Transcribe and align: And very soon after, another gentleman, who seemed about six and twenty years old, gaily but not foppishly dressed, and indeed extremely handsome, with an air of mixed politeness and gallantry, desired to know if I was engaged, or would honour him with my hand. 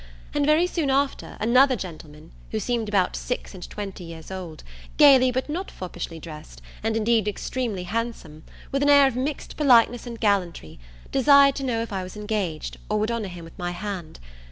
And 0.33 0.47
very 0.47 0.65
soon 0.65 0.89
after, 0.89 1.37
another 1.39 1.75
gentleman, 1.75 2.31
who 2.49 2.59
seemed 2.59 2.89
about 2.89 3.15
six 3.15 3.53
and 3.53 3.69
twenty 3.69 4.03
years 4.03 4.31
old, 4.31 4.63
gaily 4.97 5.29
but 5.31 5.47
not 5.47 5.69
foppishly 5.69 6.19
dressed, 6.19 6.59
and 6.81 6.97
indeed 6.97 7.27
extremely 7.27 7.83
handsome, 7.83 8.43
with 8.71 8.81
an 8.81 8.89
air 8.89 9.05
of 9.05 9.15
mixed 9.15 9.57
politeness 9.57 10.07
and 10.07 10.19
gallantry, 10.19 10.79
desired 11.11 11.53
to 11.57 11.63
know 11.63 11.83
if 11.83 11.93
I 11.93 12.01
was 12.01 12.17
engaged, 12.17 12.77
or 12.89 12.97
would 12.97 13.11
honour 13.11 13.27
him 13.27 13.45
with 13.45 13.59
my 13.59 13.69
hand. 13.73 14.19